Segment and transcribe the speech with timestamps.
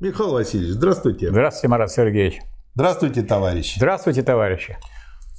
[0.00, 1.30] Михаил Васильевич, здравствуйте.
[1.30, 2.40] Здравствуйте, Марат Сергеевич.
[2.74, 3.78] Здравствуйте, товарищи.
[3.78, 4.78] Здравствуйте, товарищи.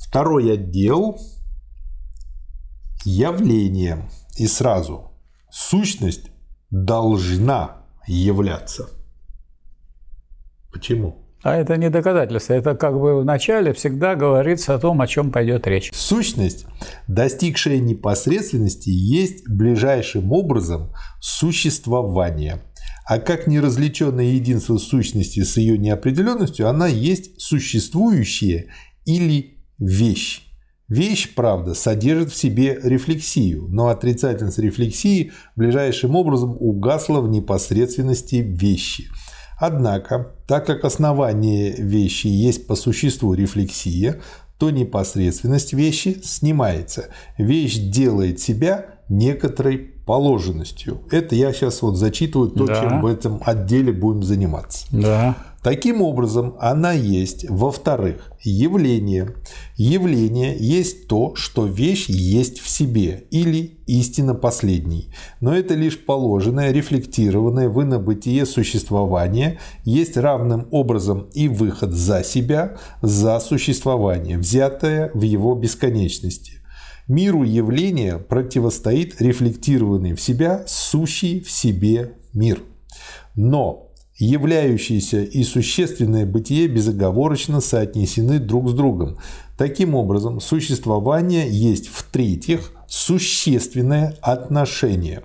[0.05, 1.17] Второй отдел–
[3.05, 4.09] явление.
[4.37, 5.13] И сразу
[5.49, 6.31] сущность
[6.71, 8.89] должна являться.
[10.73, 11.29] Почему?
[11.41, 12.53] А это не доказательство.
[12.53, 15.89] Это как бы в начале всегда говорится о том, о чем пойдет речь.
[15.93, 16.65] Сущность,
[17.07, 20.91] достигшая непосредственности, есть ближайшим образом
[21.21, 22.61] существование.
[23.09, 28.71] А как неразличенное единство сущности с ее неопределенностью, она есть существующее
[29.03, 30.43] или вещь.
[30.87, 39.07] Вещь, правда, содержит в себе рефлексию, но отрицательность рефлексии ближайшим образом угасла в непосредственности вещи–
[39.61, 44.21] Однако, так как основание вещи есть по существу рефлексия,
[44.57, 47.09] то непосредственность вещи снимается.
[47.37, 51.01] Вещь делает себя некоторой положенностью.
[51.11, 52.81] Это я сейчас вот зачитываю то, да.
[52.81, 54.87] чем в этом отделе будем заниматься.
[54.91, 55.35] Да.
[55.61, 59.35] Таким образом, она есть, во-вторых, явление.
[59.77, 65.09] Явление есть то, что вещь есть в себе, или истина последней.
[65.41, 72.77] Но это лишь положенное, рефлектированное в инобытие существование, есть равным образом и выход за себя,
[73.03, 76.58] за существование, взятое в его бесконечности.
[77.09, 82.61] Миру явления противостоит рефлектированный в себя, сущий в себе мир.
[83.35, 83.87] Но
[84.19, 89.17] являющиеся и существенное бытие безоговорочно соотнесены друг с другом.
[89.57, 95.23] Таким образом, существование есть в-третьих существенное отношение.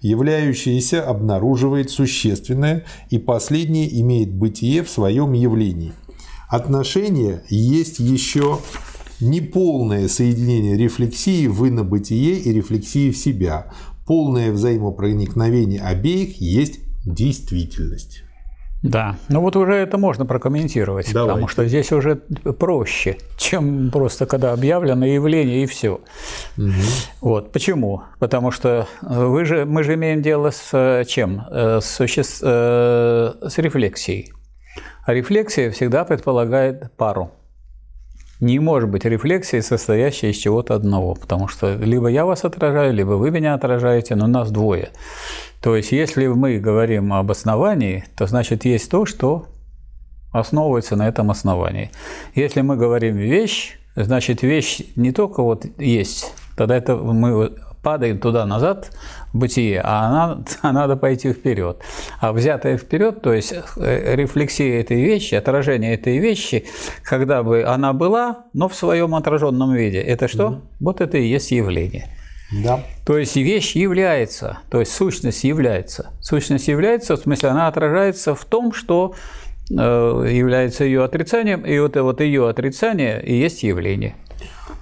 [0.00, 5.92] Являющееся обнаруживает существенное, и последнее имеет бытие в своем явлении.
[6.48, 8.60] Отношение есть еще
[9.20, 13.72] неполное соединение рефлексии в инобытие и рефлексии в себя.
[14.06, 18.22] Полное взаимопроникновение обеих есть действительность.
[18.82, 21.32] Да, ну вот уже это можно прокомментировать, Давайте.
[21.32, 26.00] потому что здесь уже проще, чем просто когда объявлено явление и все.
[26.56, 26.72] Угу.
[27.20, 28.02] Вот почему?
[28.18, 31.42] Потому что вы же мы же имеем дело с э, чем?
[31.50, 32.22] Э, с, суще...
[32.42, 34.32] Э, с рефлексией.
[35.04, 37.32] А рефлексия всегда предполагает пару.
[38.40, 43.12] Не может быть рефлексии, состоящей из чего-то одного, потому что либо я вас отражаю, либо
[43.12, 44.90] вы меня отражаете, но нас двое.
[45.62, 49.46] То есть, если мы говорим об основании, то значит есть то, что
[50.32, 51.90] основывается на этом основании.
[52.34, 58.46] Если мы говорим вещь, значит вещь не только вот есть, тогда это мы падаем туда
[58.46, 58.90] назад
[59.32, 61.76] в бытие, а она, а надо пойти вперед.
[62.20, 66.66] А взятая вперед, то есть э, рефлексия этой вещи, отражение этой вещи,
[67.04, 70.46] когда бы она была, но в своем отраженном виде, это что?
[70.48, 70.60] Mm-hmm.
[70.80, 72.08] Вот это и есть явление.
[72.64, 72.80] Да.
[73.04, 76.10] То есть вещь является, то есть сущность является.
[76.20, 79.14] Сущность является, в смысле, она отражается в том, что
[79.70, 84.16] э, является ее отрицанием, и вот, вот ее отрицание и есть явление.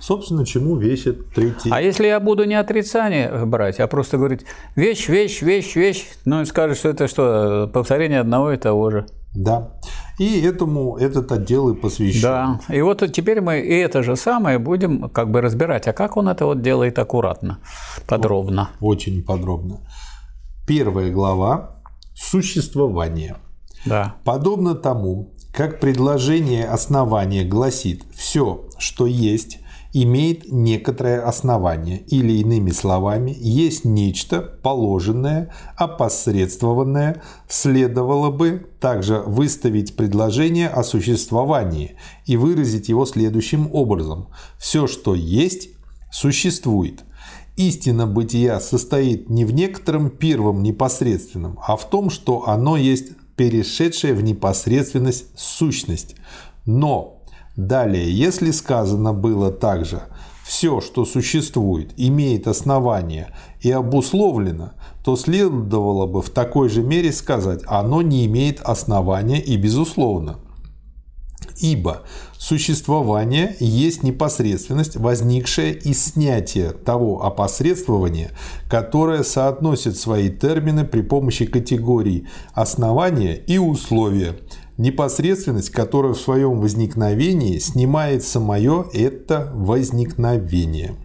[0.06, 1.70] Собственно, чему весит третий.
[1.72, 4.44] А если я буду не отрицание брать, а просто говорить
[4.76, 9.06] вещь, вещь, вещь, вещь, ну и скажешь, что это что, повторение одного и того же.
[9.34, 9.70] Да.
[10.19, 12.20] И этому этот отдел и посвящен.
[12.20, 12.60] Да.
[12.69, 15.88] И вот теперь мы и это же самое будем как бы разбирать.
[15.88, 17.60] А как он это вот делает аккуратно,
[18.06, 18.72] подробно?
[18.81, 19.81] Очень подробно.
[20.66, 21.76] Первая глава–
[22.15, 23.36] существование.
[23.86, 24.16] Да.
[24.25, 29.60] Подобно тому, как предложение основания гласит «все, что есть,
[29.94, 40.69] имеет некоторое основание, или иными словами, есть нечто положенное, опосредствованное, следовало бы также выставить предложение
[40.69, 41.97] о существовании
[42.27, 44.28] и выразить его следующим образом.
[44.59, 45.69] Все, что есть,
[46.12, 47.04] существует.
[47.56, 54.12] Истина бытия состоит не в некотором первом непосредственном, а в том, что оно есть перешедшая
[54.15, 56.16] в непосредственность сущность.
[56.66, 57.22] Но
[57.56, 60.03] Далее, если сказано было также
[60.44, 63.28] «все, что существует, имеет основание
[63.60, 64.72] и обусловлено»,
[65.04, 70.39] то следовало бы в такой же мере сказать «оно не имеет основания и безусловно».
[71.59, 72.03] Ибо
[72.36, 78.33] существование есть непосредственность, возникшая из снятия того опосредствования,
[78.68, 84.36] которое соотносит свои термины при помощи категорий основания и условия,
[84.76, 90.97] Непосредственность, которая в своем возникновении снимает самое это возникновение.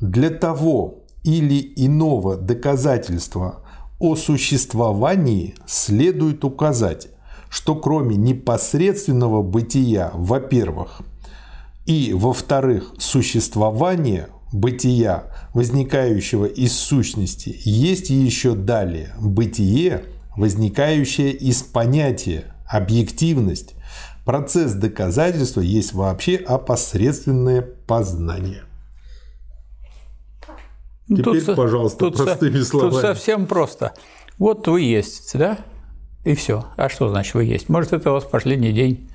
[0.00, 3.60] Для того или иного доказательства
[4.00, 7.08] о существовании следует указать,
[7.48, 11.00] что кроме непосредственного бытия, во-первых,
[11.86, 20.04] и, во-вторых, существования бытия, возникающего из сущности, есть еще далее бытие,
[20.36, 23.74] возникающая из понятия объективность.
[24.24, 28.64] Процесс доказательства есть вообще опосредственное познание.
[31.06, 32.92] Ну, Теперь, тут, пожалуйста, тут, простыми словами.
[32.92, 33.92] Тут совсем просто.
[34.38, 35.58] Вот вы есть, да?
[36.24, 36.64] И все.
[36.76, 37.68] А что значит вы есть?
[37.68, 39.08] Может, это у вас последний день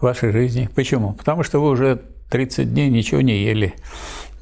[0.00, 0.68] вашей жизни.
[0.74, 1.14] Почему?
[1.14, 3.74] Потому что вы уже 30 дней ничего не ели.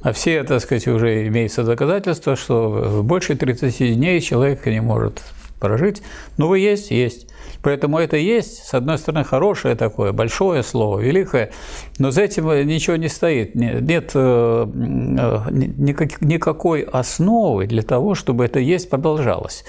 [0.01, 5.23] А все, так сказать, уже имеется доказательство, что больше 30 дней человек не может
[5.59, 6.03] прожить.
[6.37, 7.27] Но вы есть, есть.
[7.63, 11.51] Поэтому это есть, с одной стороны, хорошее такое, большое слово, великое,
[11.97, 13.55] но за этим ничего не стоит.
[13.55, 19.63] Нет э, э, никакой основы для того, чтобы это есть продолжалось.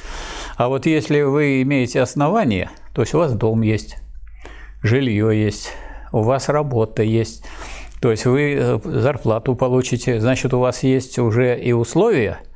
[0.56, 3.97] А вот если вы имеете основание, то есть у вас дом есть,
[4.82, 5.70] жилье есть,
[6.12, 7.44] у вас работа есть,
[8.02, 12.40] то есть вы э, зарплату получите, значит, у вас есть уже и условия–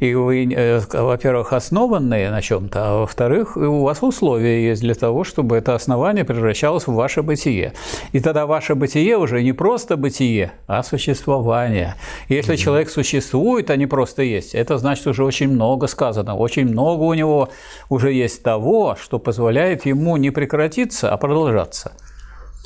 [0.00, 5.24] и вы, э, во-первых, основанные на чем-то, а во-вторых, у вас условия есть для того,
[5.24, 7.72] чтобы это основание превращалось в ваше бытие.
[8.12, 11.94] И тогда ваше бытие уже не просто бытие, а существование.
[12.28, 12.56] Если mm-hmm.
[12.56, 17.14] человек существует, а не просто есть, это значит уже очень много сказано, очень много у
[17.14, 17.48] него
[17.88, 21.92] уже есть того, что позволяет ему не прекратиться, а продолжаться.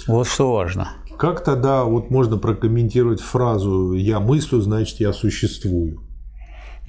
[0.06, 0.88] Вот что важно.
[1.18, 6.00] Как тогда вот можно прокомментировать фразу «я мыслю, значит, я существую»?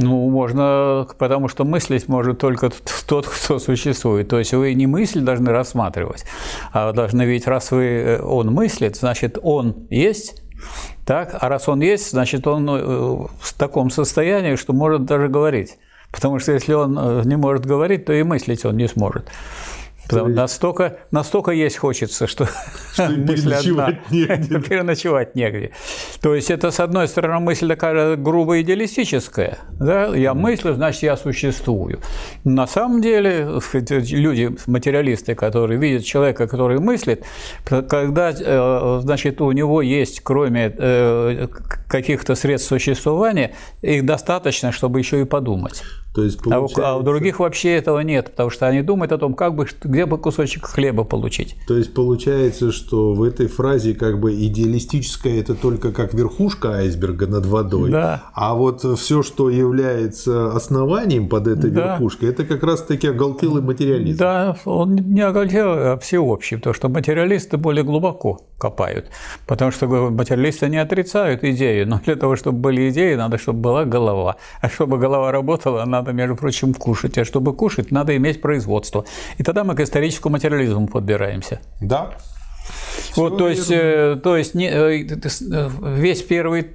[0.01, 2.71] Ну, можно, потому что мыслить может только
[3.07, 4.27] тот, кто существует.
[4.30, 6.25] То есть вы не мысль должны рассматривать,
[6.74, 10.42] а должны ведь, раз вы, э, он мыслит, значит, он есть,
[11.06, 11.38] так?
[11.39, 15.77] А раз он есть, значит, он э, в таком состоянии, что может даже говорить.
[16.12, 19.30] Потому что если он э, не может говорить, то и мыслить он не сможет.
[20.12, 20.38] Потому есть...
[20.38, 22.48] настолько, настолько есть хочется, что,
[22.94, 24.00] что одна.
[24.10, 24.60] Негде.
[24.60, 25.72] переночевать негде.
[26.22, 29.58] То есть это, с одной стороны, мысль такая грубо идеалистическая.
[29.72, 30.16] Да?
[30.16, 32.00] Я мыслю, значит, я существую.
[32.44, 33.60] На самом деле,
[33.90, 37.24] люди, материалисты, которые видят человека, который мыслит,
[37.63, 41.48] когда, э, значит, у него есть, кроме э,
[41.88, 45.84] каких-то средств существования, их достаточно, чтобы еще и подумать.
[46.13, 46.88] То есть получается...
[46.88, 49.56] а, у, а у других вообще этого нет, потому что они думают о том, как
[49.56, 51.56] бы, где бы кусочек хлеба получить.
[51.68, 57.28] То есть получается, что в этой фразе как бы идеалистическое это только как верхушка айсберга
[57.28, 58.24] над водой, да.
[58.34, 61.94] а вот все, что является основанием под этой да.
[61.94, 64.19] верхушкой, это как раз-таки оголтелый материализм.
[64.19, 69.10] Да, он не оголтелый, а всеобщий, потому что материалисты более глубоко копают,
[69.48, 73.86] потому что материалисты не отрицают идеи, но для того, чтобы были идеи, надо, чтобы была
[73.86, 77.18] голова, а чтобы голова работала, она надо, между прочим, кушать.
[77.18, 79.06] А чтобы кушать, надо иметь производство.
[79.38, 81.59] И тогда мы к историческому материализму подбираемся.
[81.80, 82.13] Да,
[83.15, 86.65] вот, то есть, э, то есть не, э, э, весь первый,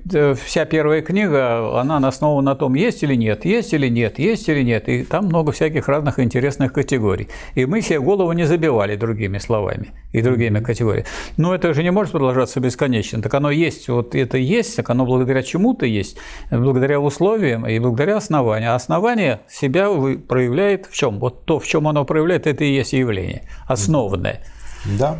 [0.45, 4.63] вся первая книга, она основана на том, есть или нет, есть или нет, есть или
[4.63, 4.89] нет.
[4.89, 7.29] И там много всяких разных интересных категорий.
[7.55, 11.07] И мы себе голову не забивали другими словами и другими категориями.
[11.37, 13.23] Но это же не может продолжаться бесконечно.
[13.23, 16.19] Так оно есть, вот это есть, так оно благодаря чему-то есть,
[16.51, 18.73] благодаря условиям и благодаря основанию.
[18.73, 19.89] А основание себя
[20.29, 21.19] проявляет в чем?
[21.19, 24.43] Вот то, в чем оно проявляет, это и есть явление, основанное.
[24.99, 25.19] Да.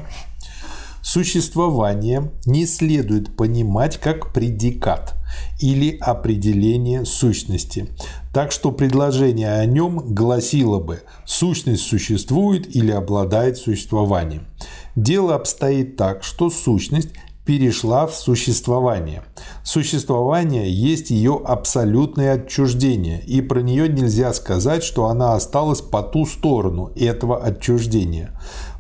[1.07, 5.15] Существование не следует понимать как предикат
[5.61, 7.91] или определение сущности.
[8.35, 14.49] Так что предложение о нем гласило бы «сущность существует или обладает существованием».
[14.97, 17.11] Дело обстоит так, что сущность
[17.45, 19.23] перешла в существование.
[19.63, 26.27] Существование есть ее абсолютное отчуждение, и про нее нельзя сказать, что она осталась по ту
[26.27, 28.37] сторону этого отчуждения.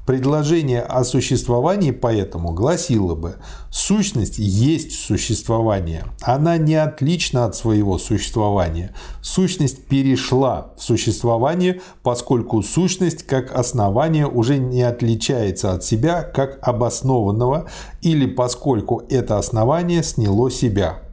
[0.06, 3.38] Предложение о существовании поэтому гласило бы
[3.72, 8.94] «сущность есть существование, она не отлична от своего существования.
[9.20, 17.68] Сущность перешла в существование, поскольку сущность как основание уже не отличается от себя как обоснованного
[18.00, 21.05] или поскольку это основание сняло себя».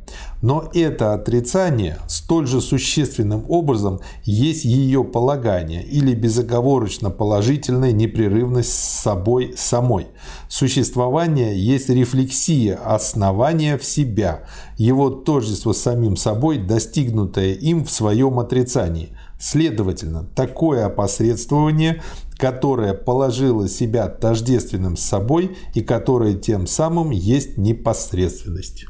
[0.44, 9.02] Но это отрицание столь же существенным образом есть ее полагание или безоговорочно положительная непрерывность с
[9.04, 10.08] собой самой.
[10.50, 14.44] Существование есть рефлексия основания в себя,
[14.78, 19.16] его тождество с самим собой, достигнутое им в своем отрицании.
[19.40, 22.02] Следовательно, такое опосредствование
[22.38, 28.86] которое положило себя тождественным с собой и которое тем самым есть непосредственность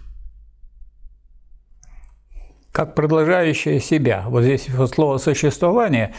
[2.74, 4.25] как продолжающее себя.
[4.27, 6.13] Вот здесь слово «существование»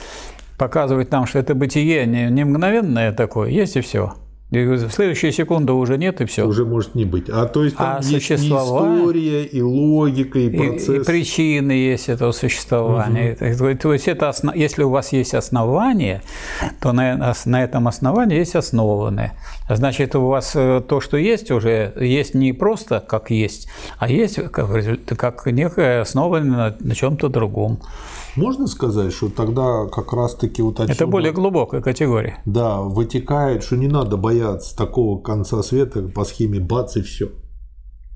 [0.57, 4.15] показывает нам, что это бытие не, не мгновенное такое, есть и все.
[4.55, 6.47] И в следующую секунду уже нет, и все.
[6.47, 7.29] Уже может не быть.
[7.29, 8.95] А то есть там а есть существование...
[8.95, 10.89] и история, и логика, и процесс.
[10.89, 13.37] И, и причины есть этого существования.
[13.41, 13.79] Угу.
[13.79, 14.55] То есть это основ...
[14.55, 16.23] если у вас есть основание,
[16.81, 19.33] то на, на этом основании есть основанное.
[19.69, 23.69] Значит, у вас э, то, что есть уже, есть не просто как есть,
[23.99, 24.69] а есть как,
[25.17, 27.81] как некое основанное на, на чем-то другом.
[28.37, 30.93] Можно сказать, что тогда как раз-таки вот отсюда...
[30.93, 32.39] Это более глубокая категория.
[32.45, 37.31] Да, вытекает, что не надо бояться такого конца света по схеме бац и все.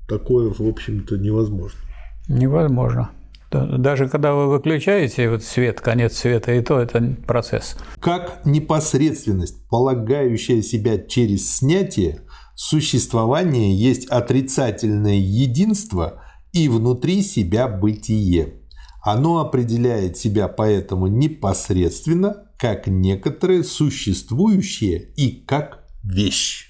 [0.07, 1.79] Такое, в общем-то, невозможно.
[2.27, 3.11] Невозможно.
[3.51, 7.77] Даже когда вы выключаете вот свет, конец света, и то это процесс.
[7.99, 12.21] Как непосредственность, полагающая себя через снятие,
[12.55, 16.21] существование есть отрицательное единство
[16.51, 18.58] и внутри себя бытие.
[19.01, 26.69] Оно определяет себя поэтому непосредственно, как некоторые существующие и как вещь.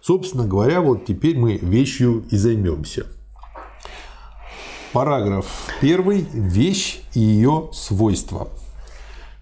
[0.00, 3.06] Собственно говоря, вот теперь мы вещью и займемся.
[4.92, 5.46] Параграф
[5.80, 6.48] 1.
[6.48, 8.48] Вещь и ее свойства.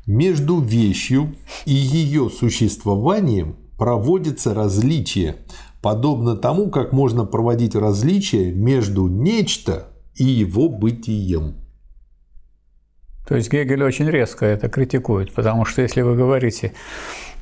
[0.06, 1.34] Между вещью
[1.64, 5.38] и ее существованием проводится различие,
[5.80, 11.56] подобно тому, как можно проводить различие между нечто и его бытием.
[13.30, 16.72] То есть Гегель очень резко это критикует, потому что если вы говорите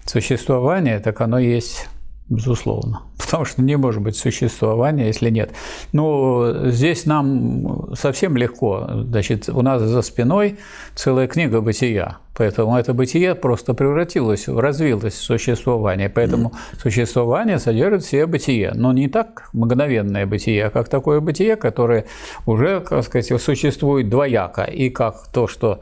[0.04, 1.88] существование, так оно есть
[2.28, 3.02] безусловно.
[3.18, 5.52] Потому что не может быть существования, если нет.
[5.92, 8.88] Ну, здесь нам совсем легко.
[9.08, 10.58] Значит, у нас за спиной
[10.94, 12.18] целая книга бытия.
[12.38, 16.08] Поэтому это бытие просто превратилось, развилось в существование.
[16.08, 18.73] Поэтому существование содержит все бытие.
[18.75, 22.06] Но не так мгновенное бытие, а как такое бытие, которое
[22.47, 24.62] уже, как сказать, существует двояко.
[24.62, 25.80] И как то, что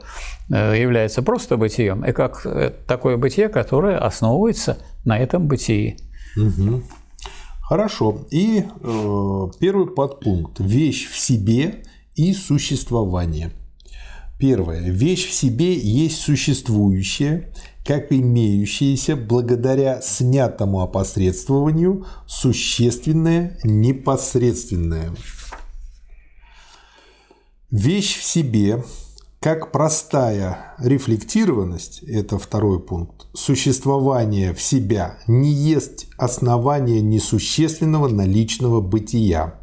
[0.49, 5.97] э, является просто бытием, и как э, такое бытие, которое основывается на этом бытии.
[6.37, 6.83] Угу.
[7.61, 8.25] Хорошо.
[8.31, 10.59] И э, первый подпункт.
[10.59, 11.83] Вещь в себе
[12.15, 13.51] и существование.
[14.39, 14.89] Первое.
[14.89, 17.51] Вещь в себе есть существующее,
[17.83, 25.11] как имеющееся благодаря снятому опосредствованию существенное непосредственное.
[27.71, 28.83] Вещь в себе
[29.47, 39.61] как простая рефлектированность, это второй пункт, существование в себя не есть основание несущественного наличного бытия.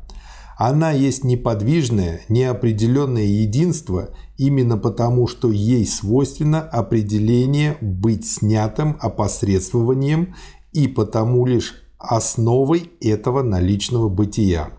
[0.56, 10.34] Она есть неподвижное, неопределенное единство именно потому, что ей свойственно определение быть снятым опосредствованием
[10.72, 14.70] и потому лишь основой этого наличного бытия.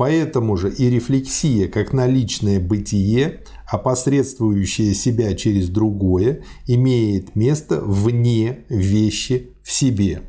[0.00, 9.50] Поэтому же и рефлексия как наличное бытие опосредствующее себя через другое, имеет место вне вещи
[9.62, 10.22] в себе.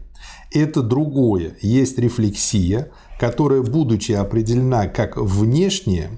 [0.52, 6.12] Это другое есть рефлексия, которая, будучи определена как внешняя,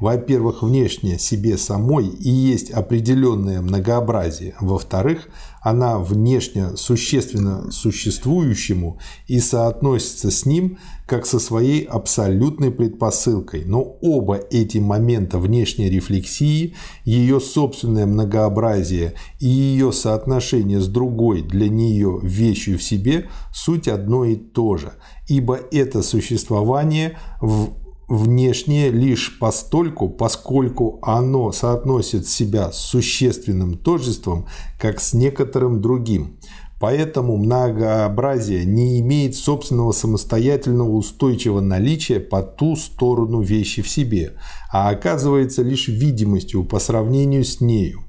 [0.00, 4.54] во-первых, внешне себе самой и есть определенное многообразие.
[4.60, 5.28] Во-вторых,
[5.60, 13.64] она внешне существенно существующему и соотносится с ним как со своей абсолютной предпосылкой.
[13.64, 16.74] Но оба эти момента внешней рефлексии,
[17.04, 24.24] ее собственное многообразие и ее соотношение с другой для нее вещью в себе– суть одно
[24.24, 24.92] и то же,
[25.28, 27.70] ибо это существование в
[28.10, 34.46] внешнее лишь постольку, поскольку оно соотносит себя с существенным тождеством,
[34.78, 36.36] как с некоторым другим.
[36.80, 44.32] Поэтому многообразие не имеет собственного самостоятельного устойчивого наличия по ту сторону вещи в себе,
[44.72, 48.00] а оказывается лишь видимостью по сравнению с нею.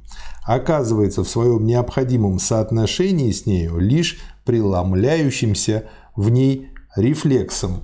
[0.43, 5.84] Оказывается в своем необходимом соотношении с нею лишь преломляющимся
[6.15, 7.84] в ней рефлексом,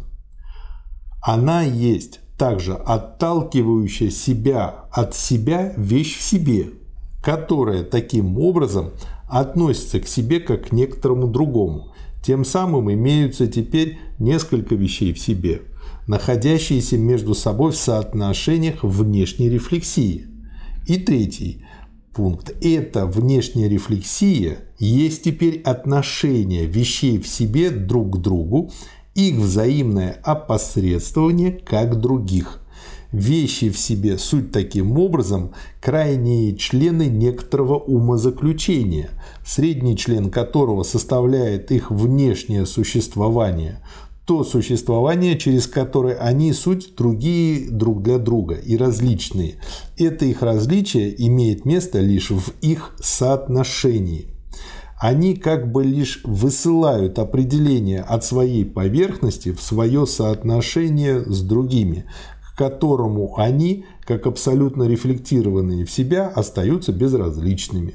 [1.21, 6.69] она есть также отталкивающая себя от себя вещь в себе,
[7.23, 8.91] которая таким образом
[9.27, 11.93] относится к себе как к некоторому другому.
[12.23, 15.61] Тем самым имеются теперь несколько вещей в себе,
[16.07, 20.27] находящиеся между собой в соотношениях внешней рефлексии.
[20.87, 21.65] И третий
[22.13, 22.51] пункт.
[22.61, 28.71] Эта внешняя рефлексия есть теперь отношение вещей в себе друг к другу
[29.17, 32.61] их взаимное опосредствование как других.
[33.11, 39.09] Вещи в себе суть таким образом крайние члены некоторого умозаключения,
[39.43, 43.81] средний член которого составляет их внешнее существование,
[44.25, 49.55] то существование, через которое они суть другие друг для друга и различные.
[49.97, 54.36] Это их различие имеет место лишь в их соотношении.
[54.99, 62.05] Они как бы лишь высылают определение от своей поверхности в свое соотношение с другими,
[62.41, 67.93] к которому они, как абсолютно рефлектированные в себя, остаются безразличными.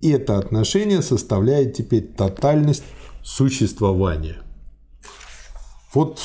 [0.00, 2.84] И это отношение составляет теперь тотальность
[3.22, 4.36] существования.
[5.92, 6.20] Вот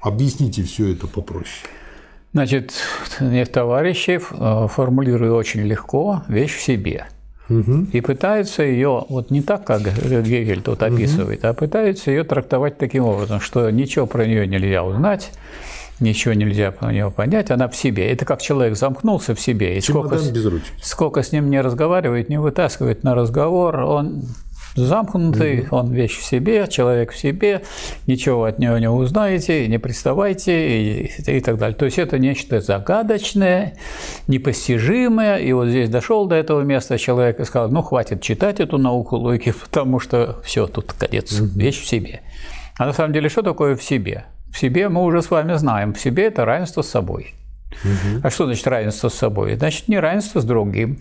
[0.00, 1.68] объясните все это попроще.
[2.32, 2.74] Значит,
[3.52, 7.06] товарищи э, формулируют очень легко вещь в себе.
[7.48, 7.88] Угу.
[7.92, 11.48] И пытаются ее, вот не так, как Гегель тут описывает, угу.
[11.48, 15.30] а пытаются ее трактовать таким образом, что ничего про нее нельзя узнать,
[16.00, 18.10] ничего нельзя про нее понять, она в себе.
[18.10, 20.18] Это как человек замкнулся в себе, и сколько,
[20.82, 24.24] сколько с ним не разговаривает, не вытаскивает на разговор, он
[24.76, 27.62] замкнутый, mm он вещь в себе, человек в себе,
[28.06, 31.76] ничего от него не узнаете, не приставайте и, и так далее.
[31.76, 33.76] То есть это нечто загадочное,
[34.28, 35.38] непостижимое.
[35.38, 39.16] И вот здесь дошел до этого места человек и сказал, ну хватит читать эту науку
[39.16, 42.20] логики, потому что все, тут конец, mm вещь в себе.
[42.78, 44.26] А на самом деле что такое в себе?
[44.52, 47.34] В себе мы уже с вами знаем, в себе это равенство с собой.
[47.84, 48.20] Угу.
[48.22, 49.56] А что значит равенство с собой?
[49.56, 50.98] Значит, не равенство с другим.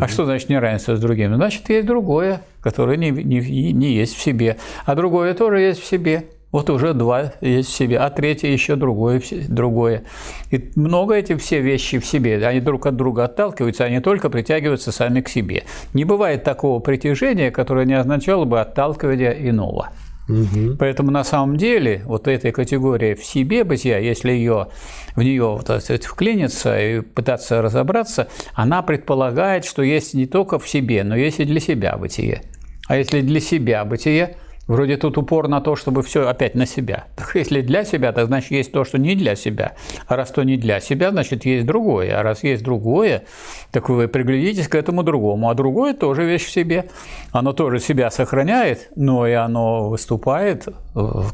[0.00, 1.34] А что значит неравенство с другим?
[1.34, 4.56] Значит, есть другое, которое не, не, не есть в себе.
[4.84, 6.24] А другое тоже есть в себе.
[6.50, 10.04] Вот уже два есть в себе, а третье еще другое, другое.
[10.50, 14.90] И много эти все вещи в себе, они друг от друга отталкиваются, они только притягиваются
[14.90, 15.64] сами к себе.
[15.92, 19.90] Не бывает такого притяжения, которое не означало бы отталкивание иного.
[20.28, 20.76] Угу.
[20.78, 24.68] Поэтому на самом деле вот этой категории в себе бытия, если ее
[25.16, 31.02] в нее сказать, вклиниться и пытаться разобраться, она предполагает, что есть не только в себе,
[31.02, 32.42] но есть и для себя бытие.
[32.88, 34.36] А если для себя бытие,
[34.68, 37.06] Вроде тут упор на то, чтобы все опять на себя.
[37.16, 39.72] Так если для себя, так значит есть то, что не для себя.
[40.06, 42.18] А раз то не для себя, значит есть другое.
[42.18, 43.24] А раз есть другое,
[43.72, 45.48] так вы приглядитесь к этому другому.
[45.48, 46.90] А другое тоже вещь в себе.
[47.32, 50.72] Оно тоже себя сохраняет, но и оно выступает э,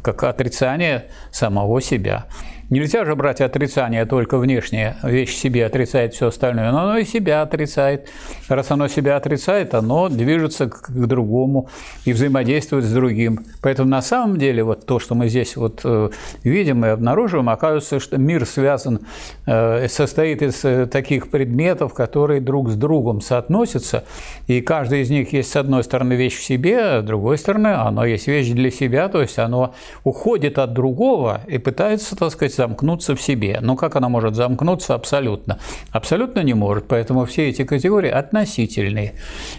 [0.00, 2.26] как отрицание самого себя.
[2.74, 7.42] Нельзя же брать отрицание только внешнее, вещь себе отрицает все остальное, но оно и себя
[7.42, 8.08] отрицает.
[8.48, 11.68] Раз оно себя отрицает, оно движется к, другому
[12.04, 13.44] и взаимодействует с другим.
[13.62, 16.10] Поэтому на самом деле вот то, что мы здесь вот э,
[16.42, 18.98] видим и обнаруживаем, оказывается, что мир связан,
[19.46, 24.02] э, состоит из э, таких предметов, которые друг с другом соотносятся,
[24.48, 27.68] и каждый из них есть с одной стороны вещь в себе, а с другой стороны
[27.68, 32.63] оно есть вещь для себя, то есть оно уходит от другого и пытается, так сказать,
[32.64, 33.58] замкнуться в себе.
[33.60, 35.58] Но как она может замкнуться абсолютно?
[35.90, 39.12] Абсолютно не может, поэтому все эти категории относительные.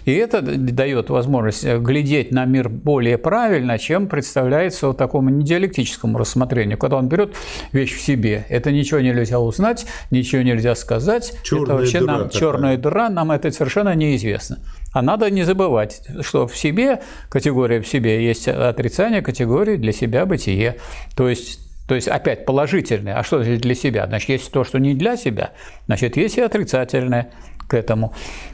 [0.04, 6.78] И это дает возможность глядеть на мир более правильно, чем представляется вот такому недиалектическому рассмотрению,
[6.78, 7.36] когда он берет
[7.72, 8.44] вещь в себе.
[8.48, 11.32] Это ничего нельзя узнать, ничего нельзя сказать.
[11.44, 12.40] Черная это вообще дыра нам такая.
[12.40, 14.58] черная дыра, нам это совершенно неизвестно.
[14.92, 20.24] А надо не забывать, что в себе, категория в себе есть отрицание категории для себя
[20.26, 20.76] бытие.
[21.14, 23.18] То есть то есть опять положительное.
[23.18, 24.06] А что значит для себя?
[24.06, 25.52] Значит, есть то, что не для себя,
[25.86, 27.30] значит, есть и отрицательное
[27.68, 28.12] к этому.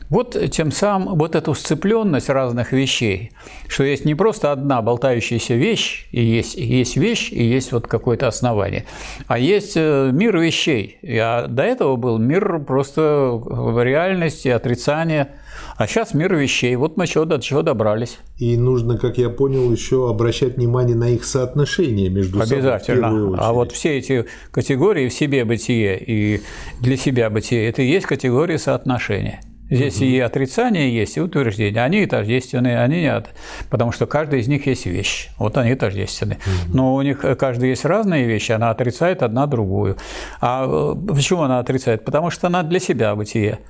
[0.08, 3.32] Вот тем самым вот эту сцепленность разных вещей,
[3.68, 8.26] что есть не просто одна болтающаяся вещь, и есть, есть вещь, и есть вот какое-то
[8.26, 8.84] основание,
[9.26, 10.98] а есть э, мир вещей.
[11.02, 13.40] А до этого был мир просто
[13.82, 15.28] реальности, отрицания–
[15.76, 16.74] а сейчас мир вещей.
[16.76, 18.18] Вот мы чего, до чего добрались.
[18.38, 22.58] И нужно, как я понял, еще обращать внимание на их соотношение между собой.
[22.58, 23.36] Обязательно.
[23.38, 26.40] А вот все эти категории в себе бытие и
[26.80, 29.40] для себя бытие– это и есть категории соотношения.
[29.72, 30.04] Здесь угу.
[30.04, 31.82] и отрицание есть, и утверждение.
[31.82, 33.30] Они тождественные, они нет.
[33.70, 35.30] Потому что каждый из них есть вещь.
[35.38, 36.34] Вот они тождественны.
[36.34, 36.76] Угу.
[36.76, 39.96] Но у них каждый есть разные вещи, она отрицает одна другую.
[40.42, 42.04] А э, почему она отрицает?
[42.04, 43.60] Потому что она для себя бытие.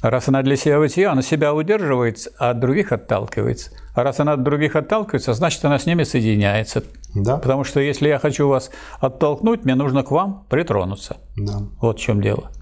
[0.00, 3.72] Раз она для себя бытие, она себя удерживает, а от других отталкивается.
[3.94, 6.84] А раз она от других отталкивается, значит, она с ними соединяется.
[7.14, 7.38] Да.
[7.38, 11.16] Потому что если я хочу вас оттолкнуть, мне нужно к вам притронуться.
[11.36, 11.62] Да.
[11.80, 12.52] Вот в чем дело.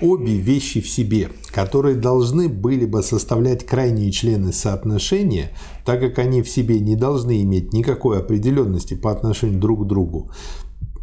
[0.00, 5.50] Обе вещи в себе, которые должны были бы составлять крайние члены соотношения,
[5.84, 10.32] так как они в себе не должны иметь никакой определенности по отношению друг к другу,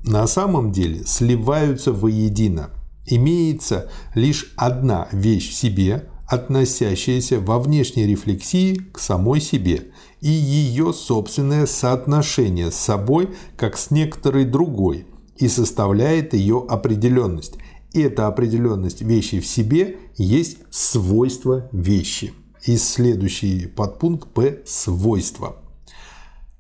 [0.04, 2.72] на самом деле сливаются воедино–
[3.08, 9.92] имеется лишь одна вещь в себе, относящаяся во внешней рефлексии к самой себе,
[10.22, 15.06] и ее собственное соотношение с собой как с некоторой другой,
[15.38, 17.56] и составляет ее определенность.
[17.94, 22.34] Эта определенность вещи в себе есть свойство вещи.
[22.66, 25.56] И следующий подпункт П– свойства.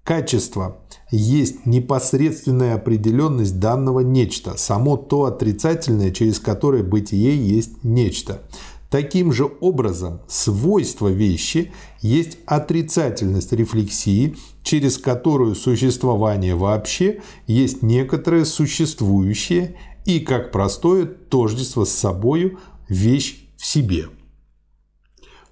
[0.08, 0.78] Качество
[1.12, 8.41] есть непосредственная определенность данного нечто, само то отрицательное, через которое бытие есть нечто.
[8.89, 19.76] Таким же образом, свойство вещи есть отрицательность рефлексии, через которую существование вообще есть некоторое существующее
[20.06, 24.06] и, как простое тождество с собою, вещь в себе.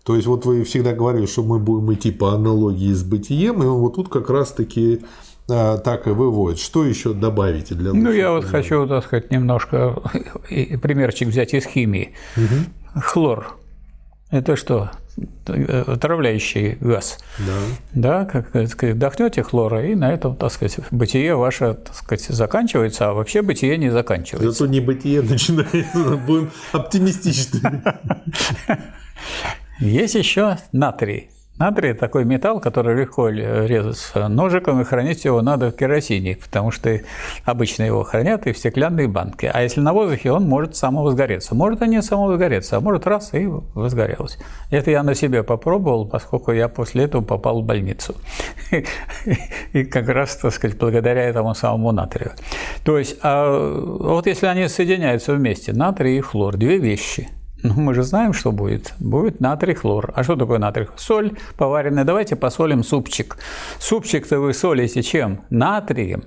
[0.05, 3.65] То есть вот вы всегда говорили, что мы будем идти по аналогии с бытием, и
[3.65, 5.01] вот тут как раз-таки
[5.49, 6.59] а, так и выводит.
[6.59, 9.95] Что еще добавите для Ну, я вот хочу, так сказать, немножко
[10.81, 12.13] примерчик взять из химии.
[12.37, 13.01] Угу.
[13.01, 13.57] Хлор.
[14.29, 14.91] Это что?
[15.47, 17.17] Отравляющий газ.
[17.39, 17.53] Да.
[17.93, 23.09] Да, как, как вдохнете хлора, и на этом, так сказать, бытие ваше, так сказать, заканчивается,
[23.09, 24.51] а вообще бытие не заканчивается.
[24.51, 27.81] Зато не бытие начинается, будем оптимистичны.
[29.79, 31.29] Есть еще натрий.
[31.57, 36.99] Натрий– такой металл, который легко резать ножиком, и хранить его надо в керосине, потому что
[37.45, 39.51] обычно его хранят и в стеклянной банке.
[39.53, 41.55] А если на воздухе, он может самовозгореться.
[41.55, 44.38] Может и не самовозгореться, а может раз и возгорелось.
[44.69, 48.15] Это я на себе попробовал, поскольку я после этого попал в больницу.
[49.71, 52.31] И как раз, так сказать, благодаря этому самому натрию.
[52.83, 57.29] То есть, а вот если они соединяются вместе, натрий и флор– две вещи–
[57.65, 58.93] ну, мы же знаем, что будет.
[58.99, 60.13] Будет натрий хлор.
[60.15, 60.88] А что такое натрий?
[60.97, 62.04] Соль поваренная.
[62.04, 63.38] Давайте посолим супчик.
[63.80, 65.41] Супчик-то вы солите чем?
[65.49, 66.23] Натрием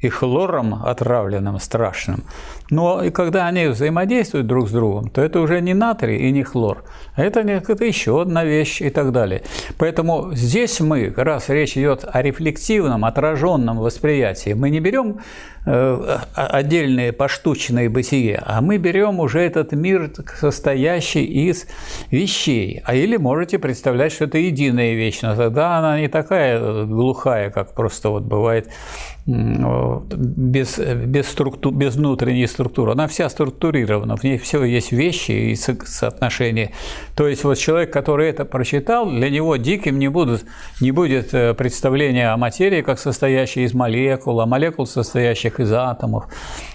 [0.00, 2.22] и хлором отравленным, страшным.
[2.70, 6.42] Но и когда они взаимодействуют друг с другом, то это уже не натрий и не
[6.42, 9.42] хлор, а это, это еще одна вещь и так далее.
[9.78, 15.18] Поэтому здесь мы, раз речь идет о рефлективном, отраженном восприятии, мы не берем
[15.64, 21.66] э, отдельные поштучные бытие, а мы берем уже этот мир, состоящий из
[22.10, 22.82] вещей.
[22.84, 27.74] А или можете представлять, что это единая вещь, но тогда она не такая глухая, как
[27.74, 28.68] просто вот бывает
[29.26, 32.55] без, без, структур, без внутренней структуры.
[32.92, 36.72] Она вся структурирована, в ней все есть вещи и соотношения.
[37.14, 40.44] То есть вот человек, который это прочитал, для него диким не, будут,
[40.80, 46.26] не будет э, представления о материи как состоящей из молекул, а молекул, состоящих из атомов.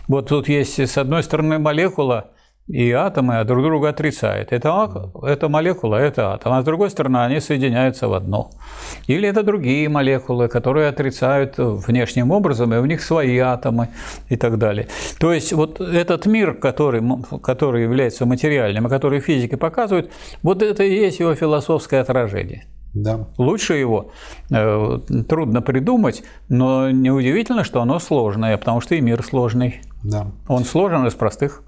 [0.08, 2.32] Вот тут есть с одной стороны молекула–
[2.72, 4.54] и атомы друг друга отрицают.
[4.54, 6.54] Это, это молекула, это атом.
[6.54, 8.50] А с другой стороны, они соединяются в одно.
[9.08, 13.90] Или это другие молекулы, которые отрицают внешним образом, и у них свои атомы
[14.30, 14.88] и так далее.
[15.20, 17.04] То есть вот этот мир, который,
[17.44, 20.10] который является материальным, и который физики показывают,
[20.42, 22.68] вот это и есть его философское отражение.
[22.94, 23.28] Да.
[23.38, 24.12] Лучше его
[24.50, 29.82] э, трудно придумать, но неудивительно, что оно сложное, потому что и мир сложный.
[30.04, 30.28] Да.
[30.48, 31.64] Он сложен из простых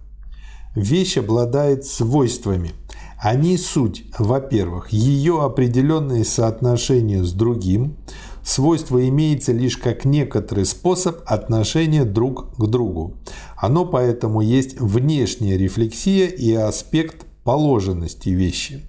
[0.75, 2.71] Вещь обладает свойствами.
[3.19, 7.95] Они суть, во-первых, ее определенные соотношения с другим.
[8.43, 13.15] Свойство имеется лишь как некоторый способ отношения друг к другу.
[13.55, 18.83] Оно поэтому есть внешняя рефлексия и аспект положенности вещи.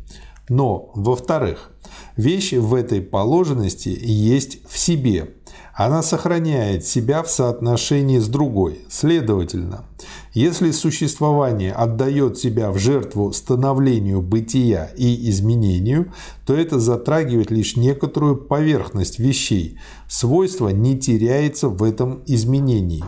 [0.48, 1.70] Но, во-вторых,
[2.16, 5.34] вещь в этой положенности есть в себе–
[5.74, 8.82] она сохраняет себя в соотношении с другой.
[8.88, 9.84] Следовательно,
[10.32, 16.12] если существование отдает себя в жертву становлению бытия и изменению,
[16.46, 19.78] то это затрагивает лишь некоторую поверхность вещей.
[20.08, 23.04] Свойство не теряется в этом изменении.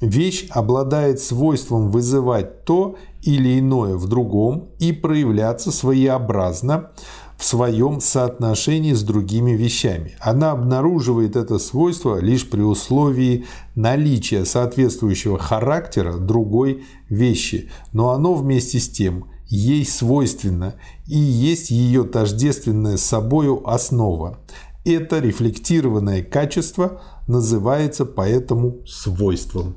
[0.00, 6.90] Вещь обладает свойством вызывать то или иное в другом и проявляться своеобразно,
[7.36, 10.16] в своем соотношении с другими вещами.
[10.20, 18.78] Она обнаруживает это свойство лишь при условии наличия соответствующего характера другой вещи, но оно вместе
[18.78, 20.74] с тем ей свойственно
[21.06, 24.38] и есть ее тождественная собою основа.
[24.84, 29.76] Это рефлектированное качество называется поэтому свойством.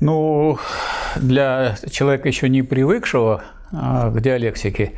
[0.00, 0.58] Ну,
[1.16, 4.92] для человека еще не привыкшего а, к диалектике,